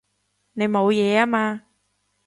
[0.53, 1.61] 你冇嘢啊嘛？